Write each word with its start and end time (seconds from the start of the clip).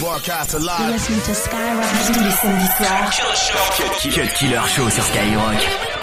Broadcast 0.00 0.54
live. 0.54 0.90
Listen 0.90 1.20
to 1.20 1.34
Skyrock 1.34 1.86
tous 2.06 2.20
les 2.20 2.30
samedis 2.30 2.66
soirs. 2.76 3.10
Cut 4.10 4.34
Killer 4.34 4.60
Show 4.66 4.90
sur 4.90 5.04
Skyrock. 5.04 5.93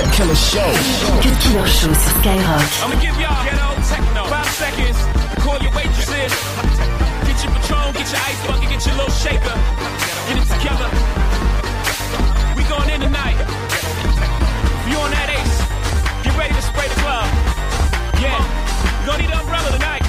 Cut 0.00 0.12
Killer 0.14 0.34
Show. 0.34 0.72
Cut 1.20 1.36
Killer 1.42 1.66
Show 1.66 1.92
sur 1.92 1.92
Skyrock. 1.92 2.64
I'm 2.80 2.90
gonna 2.90 3.02
give 3.02 3.20
y'all 3.20 3.44
ghetto 3.44 3.68
techno. 3.84 4.24
Five 4.32 4.48
seconds 4.56 4.96
to 4.96 5.40
call 5.42 5.58
your 5.60 5.72
waitresses. 5.76 6.32
Get 7.28 7.36
your 7.44 7.52
Patron, 7.52 7.92
get 7.92 8.08
your 8.08 8.20
ice 8.24 8.40
bucket, 8.46 8.68
get 8.70 8.86
your 8.86 8.96
little 8.96 9.12
shaker. 9.12 9.56
Get 10.26 10.36
it 10.40 10.48
together. 10.56 10.88
We 12.56 12.64
going 12.64 12.88
in 12.88 13.00
tonight. 13.02 13.36
If 14.80 14.88
you 14.88 14.96
on 15.04 15.10
that 15.10 15.28
ace, 15.36 15.58
get 16.24 16.32
ready 16.38 16.54
to 16.54 16.62
spray 16.62 16.88
the 16.88 16.98
club. 17.04 17.28
Yeah, 18.24 18.40
you 19.00 19.06
gonna 19.06 19.20
need 19.20 19.30
an 19.30 19.38
umbrella 19.38 19.70
tonight. 19.70 19.99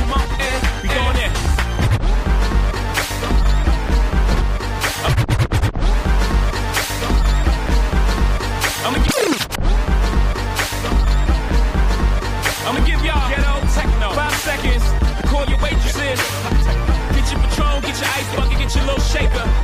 your 18.02 18.10
ice 18.10 18.36
bucket, 18.36 18.58
get 18.58 18.76
your 18.76 18.86
little 18.86 19.00
shaker. 19.00 19.61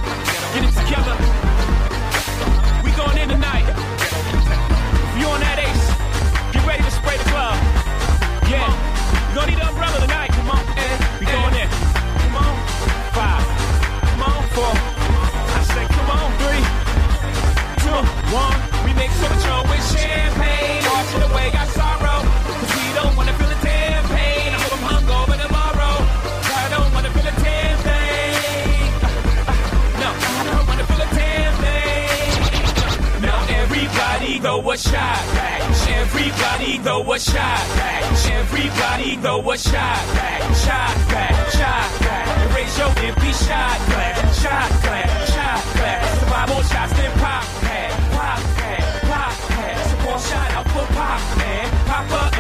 Shot 50.78 51.00
out 51.00 51.38
man. 51.38 51.88
pop 51.88 52.12
and 52.12 52.37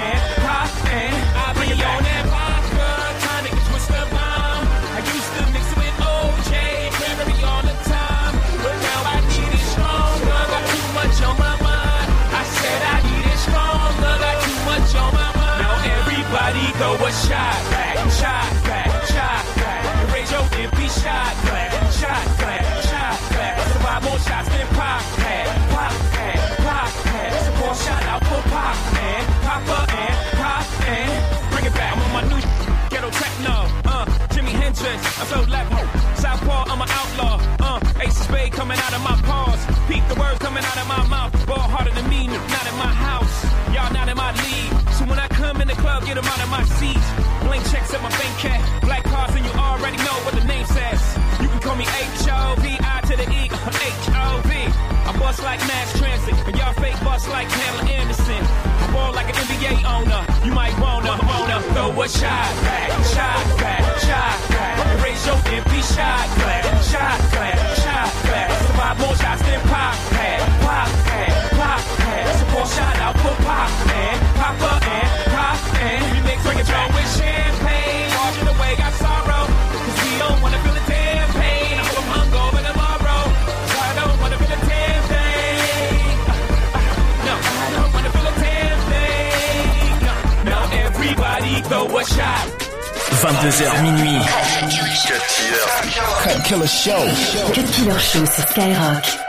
get 46.07 46.15
them 46.15 46.25
out 46.25 46.39
of 46.39 46.49
my 46.49 46.63
seat. 46.79 47.03
Blank 47.43 47.63
checks 47.67 47.93
at 47.93 48.01
my 48.01 48.09
bank 48.15 48.33
cat. 48.39 48.63
Black 48.81 49.03
cards, 49.03 49.35
and 49.35 49.43
you 49.43 49.51
already 49.59 49.97
know 50.07 50.17
what 50.23 50.33
the 50.39 50.45
name 50.47 50.65
says. 50.65 51.01
You 51.43 51.51
can 51.51 51.59
call 51.59 51.75
me 51.75 51.83
H-O-V-I 51.83 52.95
to 53.11 53.13
the 53.19 53.27
E, 53.27 53.43
H-O-V. 53.51 54.51
I 55.03 55.11
bust 55.19 55.43
like 55.43 55.59
mass 55.67 55.91
transit, 55.99 56.35
and 56.47 56.55
y'all 56.55 56.73
fake 56.79 56.99
bust 57.03 57.27
like 57.27 57.49
Pamela 57.49 57.83
Anderson. 57.91 58.39
I 58.39 58.87
ball 58.93 59.11
like 59.13 59.27
an 59.27 59.35
NBA 59.51 59.83
owner. 59.83 60.23
You 60.47 60.53
might 60.55 60.75
wanna, 60.79 61.11
wanna 61.27 61.59
throw 61.75 61.91
a 61.91 62.07
shot 62.07 62.51
back, 62.63 62.89
shot 63.11 63.43
back, 63.59 63.83
shot 63.99 64.37
back. 64.55 65.03
Raise 65.03 65.25
your 65.27 65.35
empty 65.35 65.81
shot 65.91 66.27
glass, 66.39 66.91
shot 66.91 67.19
glass, 67.35 67.59
shot 67.83 68.09
glass. 68.23 68.51
Five 68.79 68.99
more 68.99 69.15
shots, 69.19 69.41
pad, 69.43 69.61
pop 69.67 69.96
remix 76.67 76.87
bring 76.87 76.91
with 76.95 77.09
champagne. 77.17 78.09
Washing 78.17 78.47
away 78.47 78.75
got 78.75 78.93
sorrow, 78.93 79.43
cause 79.47 79.97
we 80.03 80.11
don't 80.19 80.39
wanna 80.41 80.59
feel 80.63 80.73
the 80.73 80.85
damn 80.87 81.29
pain. 81.33 81.79
I 81.79 81.83
hope 81.87 81.99
I'm 81.99 82.09
hungover 82.13 82.61
tomorrow, 82.67 83.21
so 83.71 83.75
I 83.79 83.91
don't 83.99 84.17
wanna 84.21 84.37
feel 84.37 84.53
a 84.53 84.61
damn 84.67 85.03
thing. 85.13 86.17
No, 87.27 87.33
I 87.35 87.67
don't 87.75 87.91
wanna 87.93 88.11
feel 88.11 88.27
a 88.27 88.35
damn 88.45 88.79
thing. 88.91 89.91
No, 90.07 90.13
now 90.45 90.63
everybody 90.85 91.53
throw 91.69 91.97
a 91.97 92.03
shot. 92.05 92.47
22h 93.21 93.81
minuit. 93.81 94.25
Cut 96.23 96.43
Killer 96.45 96.67
Show. 96.67 97.03
Cut 97.53 97.65
Killer 97.73 97.99
Show 97.99 98.25
sur 98.25 98.43
Skyrock. 98.47 99.26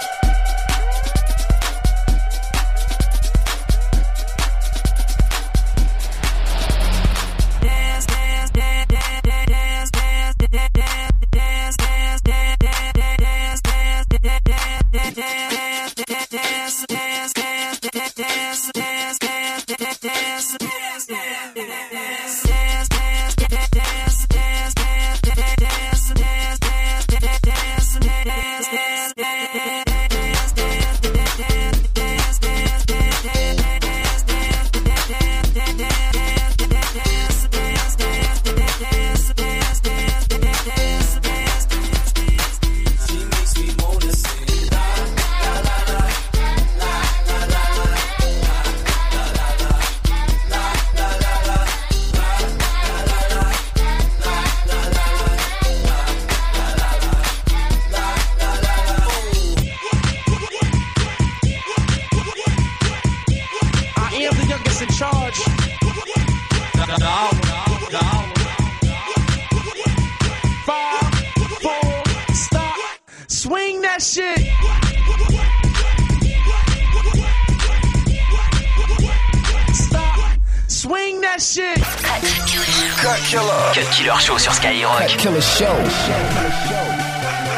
That 81.77 82.21
shit. 82.25 82.97
Cut 82.99 83.21
Killer. 83.29 83.73
Cut 83.75 83.91
Killer 83.91 84.19
Show 84.21 84.39
sur 84.39 84.53
Skyrock. 84.53 85.09
Cut 85.09 85.17
Killer 85.19 85.41
Show. 85.41 85.77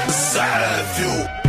Cut 0.08 1.39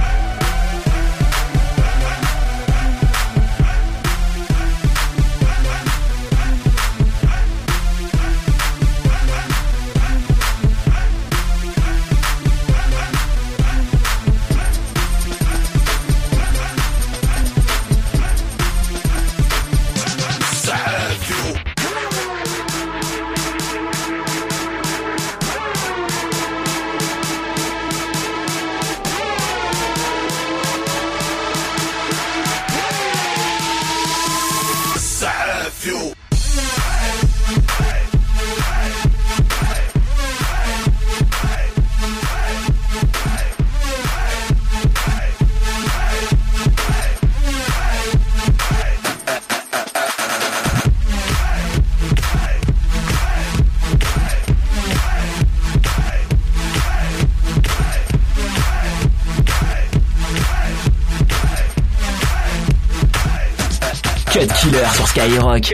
sur 65.02 65.08
Skyrock. 65.08 65.74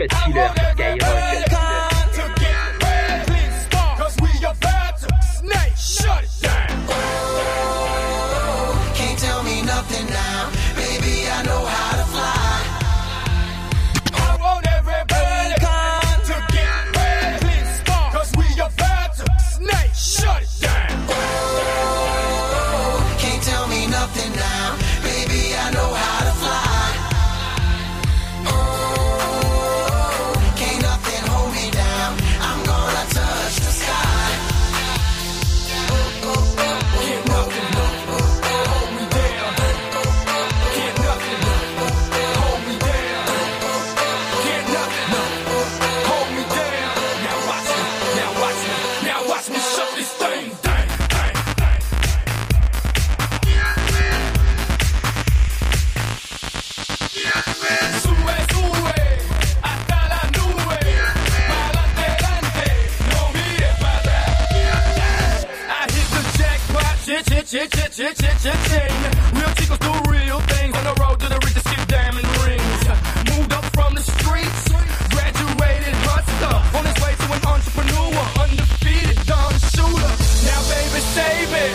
Chit 67.48 67.70
chit 67.70 67.92
chit 67.92 68.14
chit 68.14 68.36
chit 68.44 68.58
ching. 68.68 68.96
Real 69.32 69.52
chicos 69.56 69.80
do 69.80 69.92
real 70.12 70.38
things 70.52 70.76
on 70.76 70.84
the 70.84 70.94
road 71.00 71.18
to 71.18 71.28
the 71.32 71.40
richest 71.48 71.64
skip 71.64 71.88
diamond 71.88 72.28
rings. 72.44 72.84
Moved 73.32 73.52
up 73.56 73.64
from 73.72 73.94
the 73.94 74.04
streets, 74.04 74.64
graduated 75.08 75.96
hustler, 76.04 76.56
on 76.76 76.84
his 76.84 76.98
way 77.00 77.14
to 77.16 77.26
an 77.32 77.42
entrepreneur, 77.48 78.12
undefeated 78.44 79.16
Don 79.24 79.52
Shooter. 79.72 80.12
Now 80.44 80.60
baby 80.68 81.00
save 81.16 81.52
it 81.64 81.74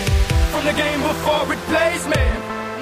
from 0.54 0.64
the 0.70 0.76
game 0.78 1.02
before 1.02 1.50
it 1.50 1.62
plays 1.66 2.06
me. 2.06 2.24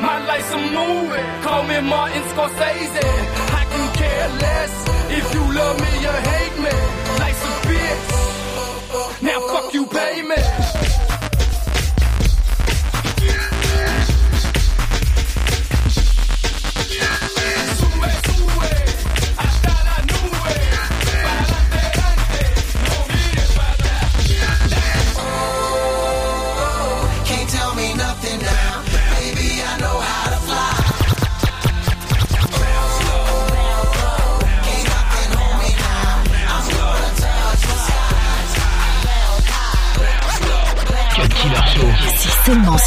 My 0.04 0.20
life's 0.28 0.52
a 0.52 0.60
movie, 0.60 1.24
call 1.48 1.64
me 1.64 1.80
Martin 1.80 2.24
Scorsese. 2.36 3.08
I 3.56 3.64
can 3.72 3.88
care 3.96 4.28
less 4.44 4.74
if 5.16 5.26
you 5.34 5.44
love 5.48 5.80
me 5.80 5.94
or 6.12 6.20
hate 6.28 6.58
me. 6.60 6.76
Life's 7.24 7.44
a 7.48 7.54
bitch. 7.72 9.24
Now 9.24 9.40
fuck 9.48 9.74
you, 9.74 9.86
me. 10.28 10.91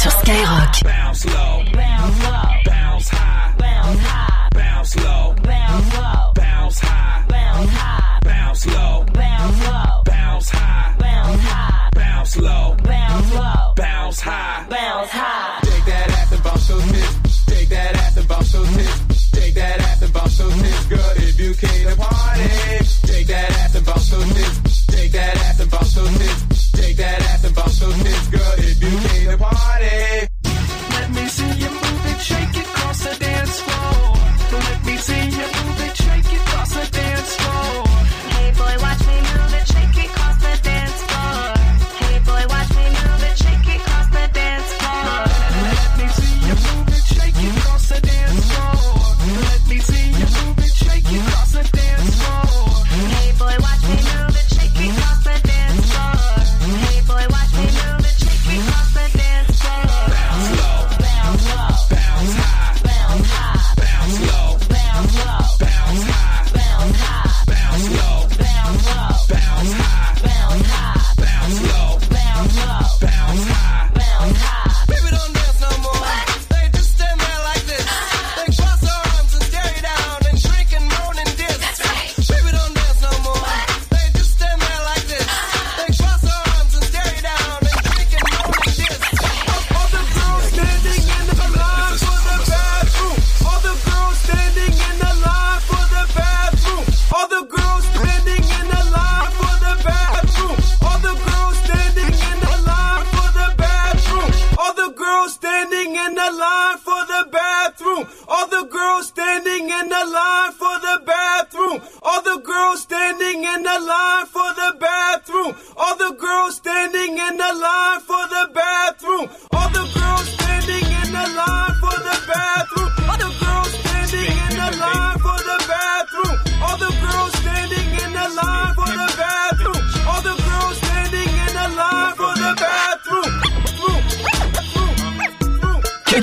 Sur 0.05 0.19
Skyrock. 0.19 1.04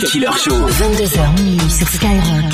Killer 0.06 0.32
Show. 0.32 0.50
22h 0.50 1.32
minuit 1.38 1.70
sur 1.70 1.86
Skyrock. 1.86 2.52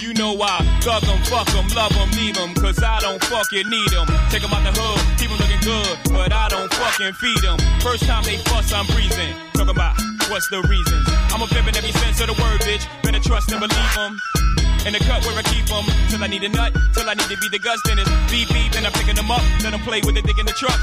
You 0.00 0.14
know 0.14 0.40
I 0.42 0.62
thug 0.80 1.02
'em, 1.04 1.18
fuck 1.24 1.48
'em, 1.56 1.66
love 1.74 1.92
'em, 1.96 2.10
leave 2.16 2.38
'em, 2.38 2.54
cause 2.54 2.78
I 2.82 3.00
don't 3.00 3.22
fucking 3.24 3.68
need 3.68 3.92
'em. 3.94 4.06
Take 4.30 4.44
'em 4.44 4.52
out 4.52 4.62
the 4.62 4.80
hood, 4.80 5.00
keep 5.18 5.30
'em 5.30 5.38
looking 5.38 5.60
good, 5.64 5.98
but 6.12 6.32
I 6.32 6.48
don't 6.48 6.72
fucking 6.72 7.12
feed 7.14 7.44
'em. 7.44 7.58
First 7.80 8.06
time 8.06 8.22
they 8.24 8.38
fuss, 8.48 8.72
I'm 8.72 8.86
breathing. 8.94 9.34
Talking 9.54 9.70
about 9.70 9.94
what's 10.30 10.48
the 10.50 10.62
reasons. 10.68 11.08
I'm 11.32 11.42
a 11.42 11.46
pimp 11.46 11.68
in 11.68 11.76
every 11.76 11.92
sense 11.92 12.20
of 12.20 12.28
the 12.28 12.40
word, 12.42 12.60
bitch. 12.62 12.86
Better 13.02 13.20
trust 13.20 13.50
and 13.50 13.60
believe 13.60 13.98
'em. 13.98 14.20
In 14.84 14.92
the 14.92 14.98
cut 15.06 15.24
where 15.24 15.38
I 15.38 15.42
keep 15.42 15.70
'em, 15.70 15.86
till 16.10 16.22
I 16.22 16.26
need 16.26 16.42
a 16.42 16.48
nut, 16.48 16.72
till 16.94 17.08
I 17.08 17.14
need 17.14 17.30
to 17.30 17.36
be 17.38 17.48
the 17.48 17.58
guts, 17.58 17.80
then 17.86 17.98
it's 17.98 18.10
beep 18.30 18.48
beep, 18.50 18.72
then 18.72 18.84
I'm 18.84 18.92
picking 18.92 19.16
'em 19.16 19.30
up, 19.30 19.42
let 19.62 19.72
'em 19.72 19.80
play 19.86 20.00
with 20.02 20.16
the 20.16 20.22
dick 20.22 20.38
in 20.38 20.46
the 20.46 20.52
truck. 20.58 20.78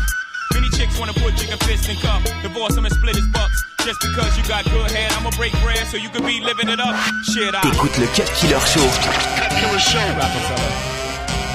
Many 0.53 0.69
chicks 0.77 0.97
wanna 0.97 1.13
put 1.13 1.35
chicken 1.35 1.59
fist 1.67 1.89
in 1.89 1.97
cup, 1.97 2.23
divorce 2.41 2.77
'em 2.77 2.85
and 2.85 2.95
split 2.95 3.15
his 3.15 3.27
bucks. 3.27 3.57
Just 3.85 3.99
because 3.99 4.31
you 4.37 4.43
got 4.47 4.63
good 4.71 4.89
head, 4.91 5.11
I'ma 5.17 5.31
break 5.31 5.53
bread 5.61 5.85
so 5.91 5.97
you 5.97 6.09
can 6.09 6.23
be 6.25 6.39
living 6.39 6.69
it 6.69 6.79
up. 6.79 6.95
Shit, 7.31 7.53
I. 7.53 7.61
Écoute 7.67 7.97
le 7.99 8.07
Cut 8.15 8.29
Killer 8.39 8.63
Show. 8.71 8.87
Rockefeller, 10.15 10.73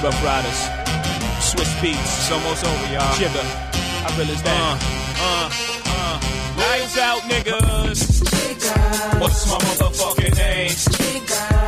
Rough 0.03 0.23
Riders, 0.23 0.61
Swizz 1.41 1.73
Beatz, 1.81 1.97
it's 1.97 2.31
almost 2.31 2.63
over, 2.63 2.87
y'all. 2.93 3.15
Jigga, 3.17 3.43
I 4.05 4.09
realize 4.17 4.41
that. 4.43 4.57
Uh, 4.61 4.77
uh, 5.21 5.49
uh. 5.97 6.19
Lights 6.57 6.97
out, 6.97 7.21
niggas. 7.23 8.21
What's 9.19 9.45
my 9.47 9.57
motherfucking 9.57 10.35
name? 10.37 10.71
Look 11.13 11.64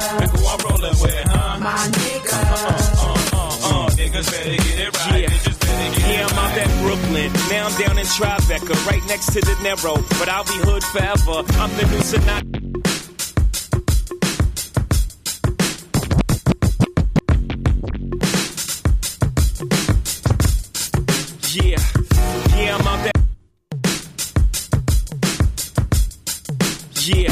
I'm 0.88 1.01
with, 1.01 1.24
huh? 1.27 1.60
My 1.60 1.75
nigga. 2.00 2.34
Uh, 2.34 2.67
uh, 3.03 3.38
uh, 3.38 3.86
uh, 3.86 3.89
niggas 4.00 4.32
better 4.32 4.56
get 4.63 4.79
it 4.88 4.98
right. 5.06 5.22
Yeah. 5.22 5.29
Niggas 5.29 5.60
better 5.60 6.00
get 6.00 6.08
Yeah, 6.08 6.25
it 6.25 6.32
I'm 6.32 6.39
out 6.39 6.58
right. 6.58 6.82
Brooklyn. 6.82 7.32
Now 7.50 7.67
I'm 7.67 7.75
down 7.82 7.98
in 7.98 8.06
Tribeca, 8.06 8.88
right 8.88 9.06
next 9.08 9.27
to 9.34 9.41
De 9.41 9.56
Niro. 9.65 9.96
But 10.20 10.29
I'll 10.29 10.46
be 10.46 10.58
hood 10.63 10.84
forever. 10.84 11.44
I'm 11.60 11.72
the 11.75 11.84
new 11.91 12.01
Sinatra. 12.08 12.58
Yeah, 21.60 21.77
yeah, 22.58 22.75
I'm 22.77 22.88
out 22.88 23.03
that. 23.03 23.17
Yeah, 27.08 27.32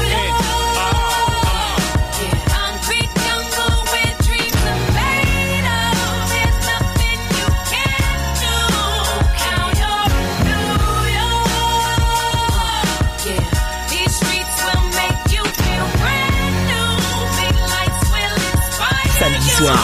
Soir. 19.61 19.77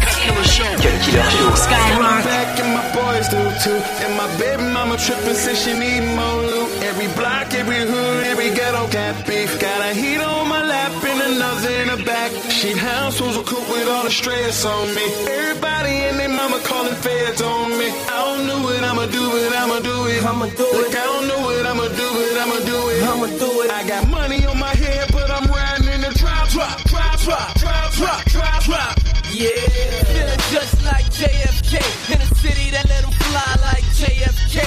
Let's 0.00 0.56
hear 0.56 0.72
it. 0.72 0.80
Cut 0.80 0.98
Killer 1.04 1.30
Show. 1.30 1.50
Skyrock. 1.64 2.60
And 2.62 2.70
my 2.74 2.86
boys 2.96 3.28
do 3.28 3.40
too. 3.64 3.78
And 4.04 4.12
my 4.16 4.28
baby 4.38 4.64
mama 4.72 4.96
tripping 4.96 5.34
since 5.34 5.62
she 5.64 5.72
need 5.78 6.04
more 6.16 6.42
loot. 6.42 6.70
Every 6.82 7.08
block, 7.18 7.52
every 7.54 7.80
hood, 7.92 8.24
every 8.24 8.50
ghetto 8.54 8.88
got 8.88 9.14
beef. 9.26 9.60
Got 9.60 9.80
a 9.90 9.94
heat 9.94 10.20
on 10.20 10.48
my 10.48 10.62
lap 10.64 10.92
and 11.04 11.20
another 11.32 11.70
in 11.82 11.88
the 11.92 12.04
back. 12.04 12.30
She 12.50 12.72
house 12.72 13.20
was 13.20 13.36
a 13.36 13.42
coop 13.42 13.64
with 13.68 13.88
all 13.88 14.04
the 14.04 14.10
stress 14.10 14.64
on 14.64 14.94
me. 14.94 15.06
Everybody 15.38 15.94
and 16.08 16.18
their 16.18 16.28
mama 16.28 16.60
calling 16.64 16.94
feds 16.94 17.42
on 17.42 17.70
me. 17.78 17.88
I 18.14 18.18
don't 18.26 18.46
know 18.46 18.60
what 18.62 18.82
I'ma 18.82 19.06
do, 19.06 19.22
but 19.30 19.52
I'ma 19.62 19.78
do 19.80 19.96
it. 20.06 20.24
I'ma 20.24 20.46
do 20.46 20.66
it. 20.66 20.76
Look, 20.80 20.94
I 20.96 21.04
don't 21.10 21.26
know 21.28 21.40
what 21.46 21.66
I'ma 21.66 21.88
do, 22.00 22.08
but 22.18 22.36
I'ma 22.42 22.58
do 22.72 22.78
it. 22.92 23.02
I'ma 23.02 23.26
do 23.44 23.50
it. 23.62 23.70
I 23.70 23.86
got 23.86 24.08
money 24.08 24.44
on 24.46 24.58
my 24.58 24.74
head, 24.74 25.10
but 25.12 25.30
I'm 25.30 25.46
riding 25.50 25.88
in 25.94 26.00
the 26.00 26.12
drop, 26.18 26.48
drop, 26.48 26.82
drop, 26.84 27.20
drop, 27.20 27.54
drop, 27.58 27.92
drop, 27.94 27.94
drop, 27.94 28.24
drop. 28.24 28.27
Yeah, 29.38 29.54
feeling 30.10 30.42
just 30.50 30.82
like 30.82 31.06
JFK 31.14 31.78
in 32.10 32.18
a 32.18 32.26
city 32.42 32.74
that 32.74 32.82
let 32.90 33.06
him 33.06 33.14
fly 33.22 33.54
like 33.62 33.86
JFK. 33.94 34.66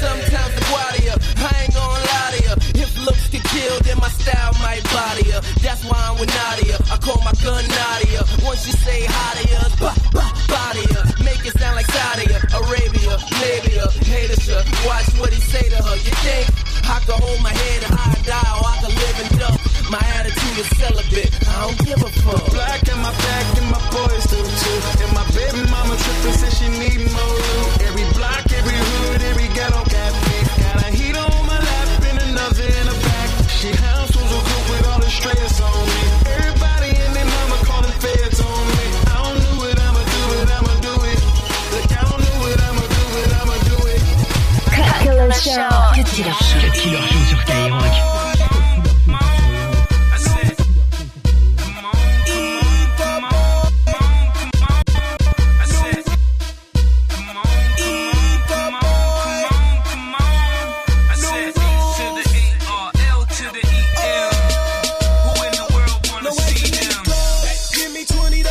Sometimes 0.00 0.52
the 0.56 0.64
guardia, 0.72 1.12
I 1.36 1.68
ain't 1.68 1.74
gonna 1.76 2.00
lie 2.08 2.32
to 2.32 2.40
ya. 2.48 2.54
If 2.80 2.96
looks 3.04 3.28
can 3.28 3.44
kill, 3.52 3.76
then 3.84 4.00
my 4.00 4.08
style 4.08 4.56
might 4.64 4.80
body 4.88 5.28
ya. 5.28 5.44
That's 5.60 5.84
why 5.84 6.00
I'm 6.00 6.16
with 6.16 6.32
Nadia. 6.32 6.80
I 6.88 6.96
call 6.96 7.20
my 7.20 7.36
gun 7.44 7.60
Nadia. 7.60 8.24
Once 8.40 8.64
you 8.64 8.72
say 8.72 9.04
hi 9.04 9.36
to 9.36 9.44
ya, 9.52 9.60
bah, 9.76 9.92
bah, 10.16 10.32
body 10.48 10.80
ya. 10.96 11.04
Make 11.20 11.44
it 11.44 11.52
sound 11.60 11.76
like 11.76 11.84
Saudi 11.92 12.24
Arabia, 12.56 13.20
labia, 13.36 13.84
haters 14.08 14.48
ya. 14.48 14.64
Watch 14.88 15.12
what 15.20 15.28
he 15.28 15.44
say 15.44 15.68
to 15.68 15.76
her. 15.76 15.96
You 16.00 16.14
think 16.24 16.48
I 16.88 17.04
can 17.04 17.20
hold 17.20 17.42
my 17.44 17.52
head 17.52 17.84
high, 17.84 18.16
die, 18.24 18.48
or 18.56 18.64
I 18.64 18.76
can 18.80 18.92
live 18.96 19.16
in 19.28 19.28
dump? 19.36 19.60
My 19.92 20.00
attitude 20.16 20.56
is 20.56 20.70
celibate. 20.80 21.28
I 21.52 21.68
don't 21.68 21.78
give 21.84 22.00
a 22.00 22.08
fuck. 22.24 22.48
Black 22.56 22.79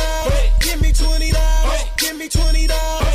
dollars. 0.00 0.50
Give 0.60 0.80
me 0.80 0.92
twenty 0.92 1.30
dollars. 1.30 1.82
Give 1.96 2.16
me 2.16 2.28
twenty 2.28 2.66
dollars. 2.66 3.09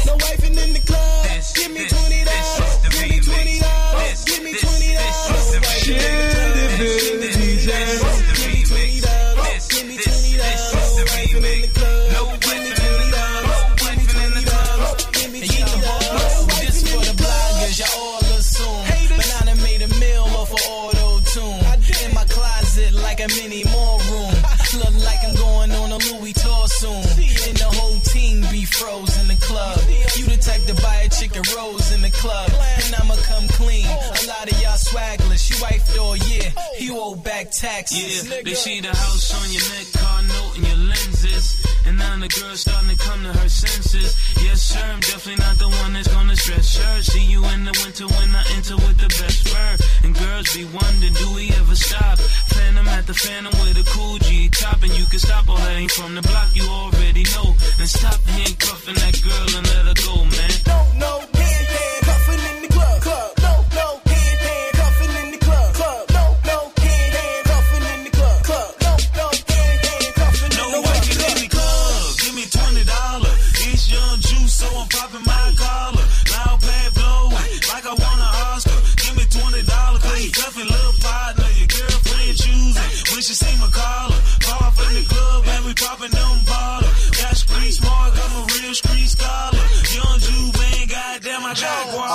Yeah, 37.95 38.43
they 38.43 38.53
see 38.55 38.81
the 38.81 38.91
house 38.91 39.31
on 39.31 39.47
your 39.55 39.63
neck, 39.71 39.87
car 39.95 40.21
note, 40.27 40.57
and 40.57 40.67
your 40.67 40.81
lenses. 40.91 41.63
And 41.85 41.97
now 41.97 42.19
the 42.19 42.27
girl's 42.27 42.59
starting 42.59 42.91
to 42.91 42.97
come 42.99 43.23
to 43.23 43.31
her 43.31 43.47
senses. 43.47 44.19
Yes, 44.43 44.61
sir, 44.61 44.83
I'm 44.83 44.99
definitely 44.99 45.39
not 45.39 45.57
the 45.57 45.69
one 45.69 45.93
that's 45.93 46.09
gonna 46.09 46.35
stress 46.35 46.75
her. 46.75 47.01
See 47.01 47.23
you 47.23 47.39
in 47.55 47.63
the 47.63 47.71
winter 47.83 48.07
when 48.19 48.35
I 48.35 48.43
enter 48.57 48.75
with 48.75 48.97
the 48.99 49.07
best 49.07 49.47
fur. 49.47 49.77
And 50.03 50.11
girls 50.11 50.51
be 50.51 50.65
wondering, 50.65 51.13
do 51.13 51.27
we 51.35 51.51
ever 51.55 51.75
stop? 51.75 52.19
Phantom 52.51 52.85
at 52.87 53.07
the 53.07 53.13
phantom 53.13 53.55
with 53.63 53.79
a 53.79 53.87
cool 53.95 54.17
G 54.19 54.49
top. 54.49 54.83
And 54.83 54.91
you 54.99 55.05
can 55.05 55.19
stop 55.19 55.47
all 55.47 55.55
that 55.55 55.79
ain't 55.79 55.91
from 55.91 56.15
the 56.15 56.21
block, 56.21 56.51
you 56.51 56.67
already 56.67 57.23
know. 57.31 57.55
And 57.79 57.87
stop 57.87 58.19
handcuffing 58.27 58.95
that 58.95 59.15
girl 59.23 59.49
and 59.55 59.65
let 59.71 59.87
her 59.87 59.97
go, 60.03 60.15
man. 60.35 60.51
No, 60.67 60.79
no, 60.99 61.11
hand, 61.31 61.67
hand, 61.71 62.03
cuffing 62.03 62.43
in 62.43 62.61
the 62.63 62.69
club. 62.75 63.14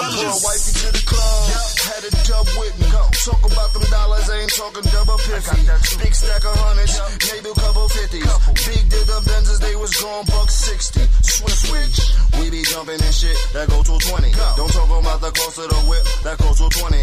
I 0.01 0.09
brought 0.17 0.41
wifey 0.41 0.73
to 0.81 0.89
the 0.97 1.03
club, 1.05 1.45
had 1.85 2.03
a 2.09 2.13
dub 2.25 2.49
with 2.57 2.73
me. 2.81 2.89
Talk 3.21 3.45
about 3.45 3.71
them 3.77 3.85
dollars, 3.93 4.31
I 4.33 4.41
ain't 4.41 4.55
talking 4.57 4.87
double 4.89 5.19
fifty. 5.21 5.61
Big 6.01 6.15
stack 6.15 6.41
of 6.41 6.57
hundreds, 6.57 6.97
maybe 7.29 7.53
a 7.53 7.59
couple 7.61 7.85
fifties. 7.93 8.25
Big 8.65 8.89
did 8.89 9.05
the 9.05 9.21
Benzes, 9.29 9.61
they 9.61 9.77
was 9.77 9.93
going 10.01 10.25
buck 10.33 10.49
sixty. 10.49 11.05
Switch, 11.21 11.69
switch. 11.69 11.97
We 12.41 12.49
be 12.49 12.65
jumping 12.65 12.97
and 12.97 13.15
shit, 13.15 13.37
that 13.53 13.69
go 13.69 13.83
to 13.85 13.95
20. 14.01 14.33
Don't 14.57 14.73
talk 14.73 14.89
about 14.89 15.21
the 15.21 15.33
cost 15.37 15.61
of 15.61 15.69
the 15.69 15.81
whip, 15.85 16.05
that 16.25 16.41
goes 16.41 16.57
to 16.57 16.69
20. 16.73 16.97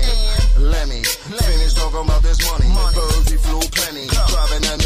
Let 0.58 0.90
me 0.90 1.06
finish 1.06 1.74
talking 1.78 2.02
about 2.02 2.24
this 2.26 2.42
money. 2.50 2.66
Birds, 2.98 3.30
we 3.30 3.38
flew 3.38 3.62
plenty. 3.70 4.10
Driving 4.10 4.66
that 4.66 4.78